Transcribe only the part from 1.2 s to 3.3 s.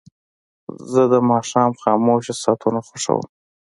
ماښام خاموشه ساعتونه خوښوم.